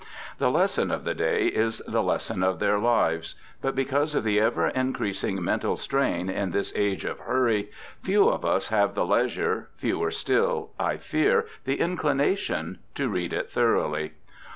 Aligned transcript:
The 0.39 0.49
lesson 0.49 0.89
of 0.89 1.03
the 1.03 1.13
day 1.13 1.45
is 1.45 1.77
the 1.87 2.01
lesson 2.01 2.41
of 2.41 2.57
their 2.57 2.79
lives. 2.79 3.35
But 3.61 3.75
because 3.75 4.15
of 4.15 4.23
the 4.23 4.39
ever 4.39 4.69
increasing 4.69 5.43
mental 5.43 5.77
strain 5.77 6.27
in 6.27 6.49
this 6.49 6.73
age 6.75 7.05
of 7.05 7.19
hurry, 7.19 7.69
few 8.01 8.27
of 8.27 8.43
us 8.43 8.69
have 8.69 8.95
the 8.95 9.05
leisure, 9.05 9.69
fewer 9.77 10.09
still, 10.09 10.71
I 10.79 10.97
fear, 10.97 11.45
the 11.65 11.79
inclination, 11.79 12.79
to 12.95 13.09
read 13.09 13.31
it 13.31 13.51
thoroughly. 13.51 14.13